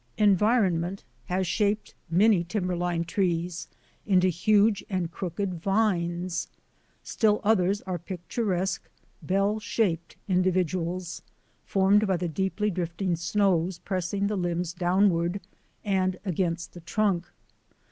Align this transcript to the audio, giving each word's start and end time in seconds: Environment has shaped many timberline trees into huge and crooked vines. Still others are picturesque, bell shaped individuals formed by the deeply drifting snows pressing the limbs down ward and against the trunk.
Environment 0.17 1.03
has 1.25 1.45
shaped 1.45 1.93
many 2.09 2.43
timberline 2.43 3.03
trees 3.03 3.67
into 4.03 4.29
huge 4.29 4.83
and 4.89 5.11
crooked 5.11 5.53
vines. 5.61 6.47
Still 7.03 7.39
others 7.43 7.83
are 7.83 7.99
picturesque, 7.99 8.89
bell 9.21 9.59
shaped 9.59 10.15
individuals 10.27 11.21
formed 11.65 12.07
by 12.07 12.17
the 12.17 12.27
deeply 12.27 12.71
drifting 12.71 13.15
snows 13.15 13.77
pressing 13.77 14.25
the 14.25 14.35
limbs 14.35 14.73
down 14.73 15.11
ward 15.11 15.39
and 15.85 16.17
against 16.25 16.73
the 16.73 16.81
trunk. 16.81 17.29